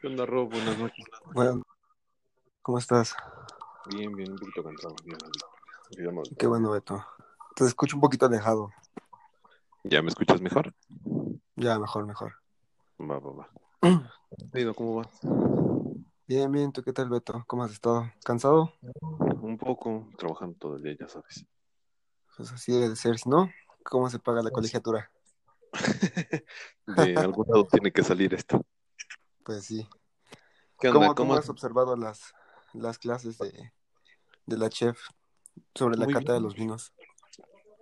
[0.00, 0.50] ¿Qué onda, Rob?
[0.50, 1.04] Buenas noches.
[1.32, 1.62] Bueno,
[2.62, 3.16] ¿cómo estás?
[3.86, 4.94] Bien, bien, un poquito cansado.
[6.38, 7.04] Qué bueno, Beto.
[7.56, 8.70] Te escucho un poquito alejado.
[9.84, 10.74] ¿Ya me escuchas mejor?
[11.56, 12.34] Ya, mejor, mejor.
[13.00, 13.50] Va, va, va.
[14.52, 15.08] Digo, ¿Cómo va?
[16.26, 16.72] Bien, bien.
[16.72, 17.42] ¿Tú qué tal, Beto?
[17.46, 18.10] ¿Cómo has estado?
[18.24, 18.72] ¿Cansado?
[19.40, 21.44] Un poco, trabajando todo el día, ya sabes.
[22.36, 23.50] Pues así debe de ser, no,
[23.82, 25.10] ¿cómo se paga la colegiatura?
[26.86, 28.64] De algún lado tiene que salir esto.
[29.44, 29.86] Pues sí.
[30.80, 31.14] ¿Qué ¿Cómo, onda?
[31.14, 31.34] cómo ¿Cómo?
[31.34, 32.32] has observado las,
[32.74, 33.72] las clases de,
[34.46, 34.98] de la chef
[35.74, 36.92] sobre la Muy cata de los vinos?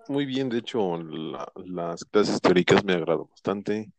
[0.08, 3.92] Muy bien, de hecho, la- las clases teóricas me agradan bastante.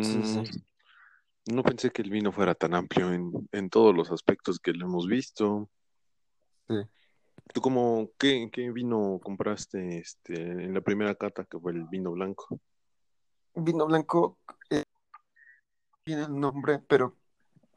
[0.00, 0.38] Sí, sí.
[0.40, 4.72] Mm, no pensé que el vino fuera tan amplio en, en todos los aspectos que
[4.72, 5.68] lo hemos visto.
[6.68, 6.76] Sí.
[7.52, 12.12] ¿Tú cómo, qué, qué vino compraste este, en la primera cata, que fue el vino
[12.12, 12.60] blanco?
[13.54, 14.38] Vino blanco,
[14.70, 14.84] eh,
[16.04, 17.16] tiene el nombre, pero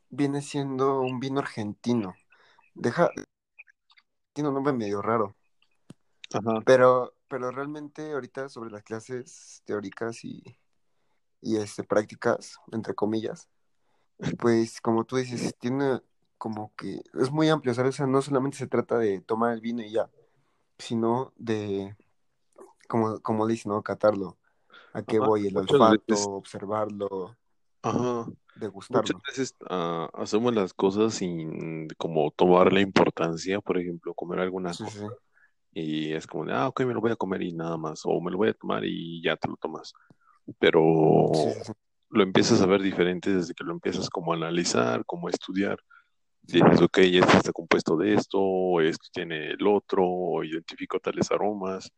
[0.09, 2.15] viene siendo un vino argentino.
[2.73, 3.09] Deja,
[4.33, 5.35] tiene un nombre medio raro.
[6.33, 6.61] Ajá.
[6.65, 10.43] Pero, pero realmente ahorita sobre las clases teóricas y,
[11.41, 13.49] y este, prácticas, entre comillas,
[14.39, 16.01] pues como tú dices, tiene
[16.37, 17.95] como que es muy amplio, ¿sabes?
[17.95, 20.09] O sea, no solamente se trata de tomar el vino y ya,
[20.77, 21.95] sino de,
[22.87, 23.81] como, como dice, ¿no?
[23.83, 24.37] Catarlo.
[24.95, 25.47] ¿A qué Ajá, voy?
[25.47, 27.35] El muchas olfato, veces, observarlo,
[27.83, 29.21] ajá, muchas degustarlo.
[29.27, 34.85] veces ah, hacemos las cosas sin como tomar la importancia, por ejemplo, comer alguna Sí,
[34.87, 35.05] sí,
[35.73, 38.21] y es como de, ah, ok, me lo voy a comer y nada más, o
[38.21, 39.93] me lo voy a tomar y ya te lo tomas.
[40.59, 41.73] Pero sí,
[42.09, 45.77] lo empiezas a ver diferente desde que lo empiezas como a analizar, como a estudiar.
[46.43, 51.91] Dices, ok, este está compuesto de esto, esto tiene el otro, o identifico tales aromas.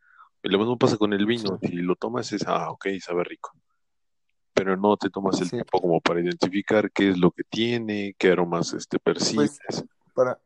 [0.47, 3.51] Lo mismo pasa con el vino, si lo tomas es, ah, ok, sabe rico.
[4.53, 5.51] Pero no te tomas el sí.
[5.51, 9.59] tiempo como para identificar qué es lo que tiene, qué aromas este, percibes.
[9.67, 10.39] Pues para,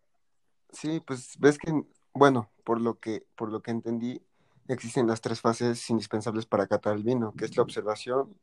[0.72, 1.72] sí, pues ves que,
[2.14, 4.22] bueno, por lo que, por lo que entendí,
[4.68, 8.36] existen las tres fases indispensables para catar el vino, que es la observación,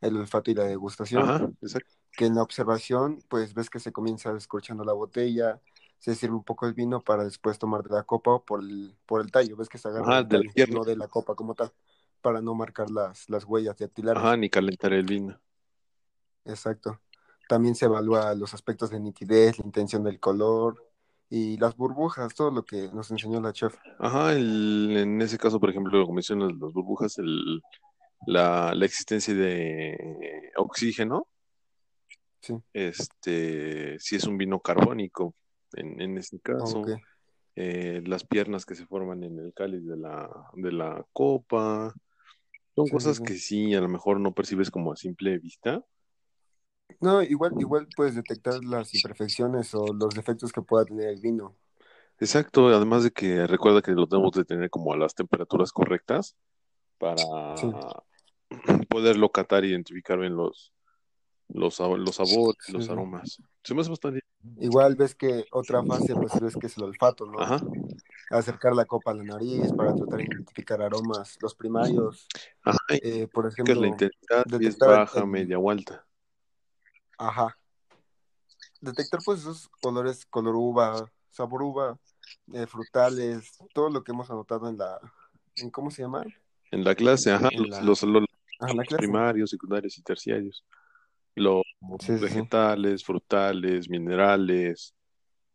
[0.00, 1.28] el olfato y la degustación.
[1.28, 1.94] Ajá, exacto.
[2.12, 5.60] Que en la observación, pues ves que se comienza descorchando la botella,
[6.12, 8.94] se sirve un poco el vino para después tomar de la copa o por el,
[9.06, 11.34] por el tallo, ves que se agarra Ajá, de la tallo, no de la copa
[11.34, 11.72] como tal,
[12.22, 14.22] para no marcar las, las huellas dactilares.
[14.22, 15.36] Ajá, ni calentar el vino.
[16.44, 17.00] Exacto.
[17.48, 20.80] También se evalúa los aspectos de nitidez, la intención del color
[21.28, 23.76] y las burbujas, todo lo que nos enseñó la chef.
[23.98, 27.60] Ajá, el- en ese caso, por ejemplo, como mencionas las burbujas, el,
[28.28, 31.26] la, la existencia de oxígeno,
[32.40, 35.34] Sí, este, si es un vino carbónico,
[35.76, 36.88] en, en este caso, ok.
[37.56, 41.94] eh, las piernas que se forman en el cáliz de la, de la copa,
[42.74, 43.24] son sí, cosas sí.
[43.24, 45.84] que sí, a lo mejor no percibes como a simple vista.
[47.00, 51.56] No, igual, igual puedes detectar las imperfecciones o los defectos que pueda tener el vino.
[52.18, 56.34] Exacto, además de que recuerda que lo tenemos de tener como a las temperaturas correctas
[56.98, 57.22] para
[57.54, 57.70] Sí,
[58.88, 60.72] poderlo catar e identificar bien los,
[61.48, 62.90] los, los sabores, los sí.
[62.92, 63.42] aromas.
[63.62, 64.20] Se me hace bastante.
[64.58, 67.40] Igual ves que otra fase, pues ves que es el olfato, ¿no?
[67.40, 67.60] Ajá,
[68.30, 72.28] Acercar la copa a la nariz para tratar de identificar aromas, los primarios,
[72.62, 76.04] ajá, eh, por identificas la ejemplo, intensidad, si es baja, el- media o alta.
[77.18, 77.56] ajá,
[78.80, 81.98] detectar pues esos colores, color uva, sabor uva,
[82.52, 84.98] eh, frutales, todo lo que hemos anotado en la,
[85.56, 86.24] en cómo se llama,
[86.70, 88.24] En la clase, ajá, en los, la, los, los
[88.60, 89.06] ajá, en la clase.
[89.06, 90.64] primarios, secundarios y terciarios.
[91.36, 91.62] Los
[92.00, 92.24] Sí, sí, sí.
[92.24, 94.94] vegetales, frutales, minerales,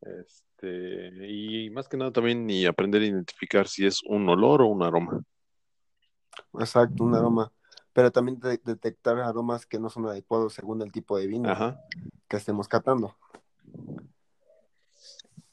[0.02, 4.68] este, y más que nada también y aprender a identificar si es un olor o
[4.68, 5.22] un aroma.
[6.59, 7.52] Exacto, un aroma.
[7.94, 11.78] Pero también de- detectar aromas que no son adecuados según el tipo de vino Ajá,
[12.30, 13.18] que estemos catando.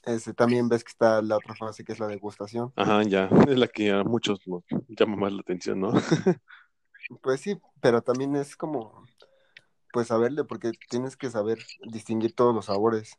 [0.05, 2.73] Ese, también ves que está la otra fase que es la degustación.
[2.77, 5.93] ajá, ya, es la que a muchos nos llama más la atención, ¿no?
[7.23, 9.05] Pues sí, pero también es como,
[9.93, 11.59] pues saberle, porque tienes que saber
[11.91, 13.13] distinguir todos los sabores,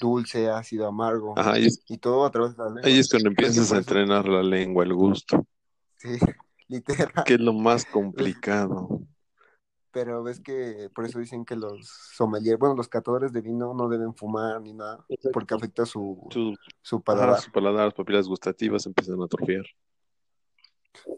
[0.00, 3.00] dulce, ácido, amargo, Ajá, y es, y todo a través de la ahí lengua.
[3.00, 5.46] es cuando empiezas a entrenar la lengua, el gusto,
[5.96, 6.08] sí,
[6.68, 7.12] literal.
[7.24, 8.88] que es lo más Ves- complicado.
[9.90, 13.88] pero ves que por eso dicen que los sommeliers, bueno, los catadores de vino no
[13.88, 17.40] deben fumar ni nada, porque afecta su, Su, su ajá, paladar.
[17.42, 19.64] su paladar, las papilas gustativas empiezan a atrofiar.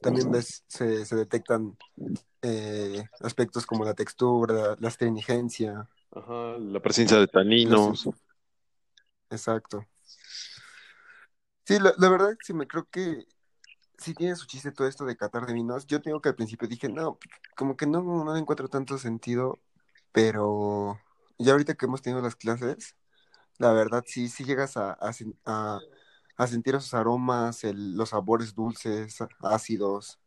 [0.03, 1.77] También ves, se, se detectan
[2.43, 8.09] eh, aspectos como la textura, la astringencia, Ajá, la presencia de taninos.
[9.31, 9.87] exacto.
[11.65, 13.27] Sí, la, la verdad sí me creo que
[13.99, 15.87] sí tiene su chiste todo esto de catar de vinos.
[15.87, 17.19] Yo tengo que al principio dije, no,
[17.56, 19.61] como que no, no encuentro tanto sentido,
[20.12, 21.00] pero
[21.38, 22.97] ya ahorita que hemos tenido las clases,
[23.59, 25.12] la verdad sí, sí llegas a, a,
[25.47, 25.81] a-
[26.40, 30.19] a sentir esos aromas, el- los sabores dulces, ácidos.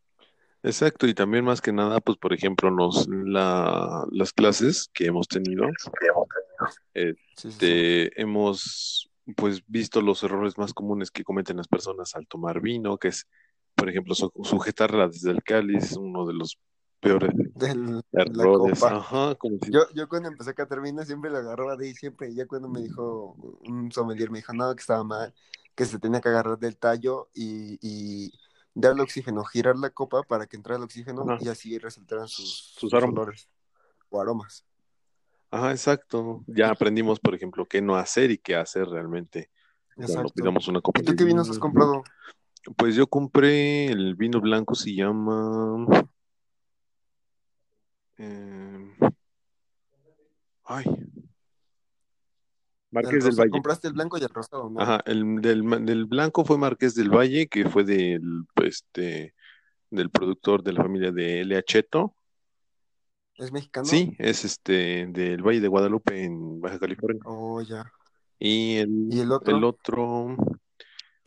[0.61, 5.27] Exacto, y también más que nada, pues por ejemplo, nos, la, las clases que hemos
[5.27, 5.67] tenido,
[7.35, 8.11] Sí, sí, sí.
[8.15, 13.09] hemos pues visto los errores más comunes que cometen las personas al tomar vino, que
[13.09, 13.27] es,
[13.75, 16.57] por ejemplo, su- sujetarla desde el cáliz, uno de los
[16.99, 18.81] peores Del- de la errores.
[18.81, 18.97] copa.
[18.97, 21.93] Ajá, como si Yo, yo cuando empecé a catar vino siempre lo agarraba de ahí,
[21.93, 22.33] siempre.
[22.33, 23.35] Ya cuando me dijo
[23.65, 25.33] un sommelier, me dijo, no, que estaba mal,
[25.75, 28.31] que se tenía que agarrar del tallo y, y
[28.73, 31.37] darle oxígeno, girar la copa para que entrara el oxígeno Ajá.
[31.39, 33.13] y así resaltaran sus, Sus aromas.
[33.17, 33.49] olores
[34.09, 34.65] o aromas.
[35.51, 36.43] Ajá, exacto.
[36.47, 39.51] Ya aprendimos, por ejemplo, qué no hacer y qué hacer realmente
[39.95, 40.33] cuando Exacto.
[40.33, 42.03] pidamos una copa ¿Y tú qué vinos has comprado?
[42.77, 45.85] Pues yo compré el vino blanco, se llama...
[48.17, 48.97] eh,
[50.63, 50.85] Ay.
[52.93, 53.49] Marqués del Valle.
[53.49, 54.79] Compraste el blanco y el rosado, ¿no?
[54.79, 59.33] Ajá, el del, blanco fue Marqués del Valle, que fue del, este,
[59.89, 61.63] del productor de la familia de L.A.
[61.63, 62.15] Cheto.
[63.35, 63.85] ¿Es mexicano?
[63.85, 67.21] Sí, es este del Valle de Guadalupe en Baja California.
[67.25, 67.91] Oh, ya.
[68.37, 69.57] Y el, ¿Y el otro?
[69.57, 70.35] el otro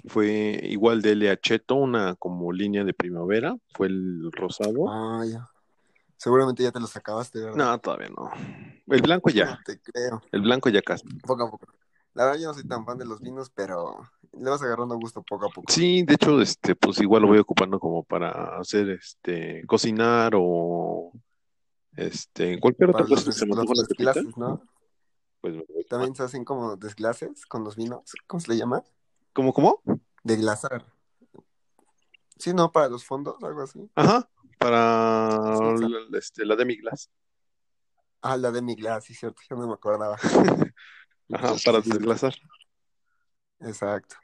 [0.07, 1.37] fue igual de L.A.
[1.37, 4.89] Cheto, una como línea de primavera, fue el rosado.
[4.89, 5.49] Ah, ya.
[6.27, 7.55] Seguramente ya te los acabaste, ¿verdad?
[7.55, 8.29] No, todavía no.
[8.89, 10.21] El blanco ya, No te creo.
[10.33, 11.07] el blanco ya casi.
[11.25, 11.69] Poco a poco.
[12.15, 14.01] La verdad yo no soy tan fan de los vinos, pero
[14.37, 15.73] le vas agarrando gusto poco a poco.
[15.73, 21.13] Sí, de hecho, este, pues igual lo voy ocupando como para hacer, este, cocinar o,
[21.95, 24.61] este, cualquier otra Para cosa que se me desglases, ¿no?
[25.41, 25.55] pues
[25.89, 28.01] También se hacen como desglases con los vinos.
[28.27, 28.83] ¿Cómo se le llama?
[29.33, 29.81] ¿Cómo, cómo?
[30.25, 30.85] Deglasar.
[32.37, 33.89] Sí, no, para los fondos, algo así.
[33.95, 34.29] Ajá,
[34.67, 37.09] para la, este, la demi-glace.
[38.23, 40.17] Ah, la de mi glass, sí, cierto, yo no me acordaba.
[41.33, 42.35] Ajá, para desglasar.
[43.61, 44.17] Exacto.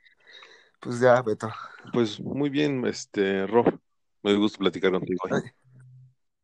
[0.80, 1.48] Pues ya, Beto.
[1.92, 3.78] Pues muy bien, este, Rob,
[4.22, 5.20] me gusta platicar contigo.
[5.24, 5.30] hoy.
[5.44, 5.50] Ay,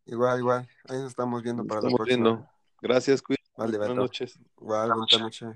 [0.07, 0.69] igual, igual.
[0.89, 2.29] Ahí nos estamos viendo Nos para la estamos próxima.
[2.31, 2.49] viendo.
[2.81, 3.51] Gracias, cuídate.
[3.57, 4.39] Vale, Buenas noches.
[4.61, 5.47] Igual, bonita noche.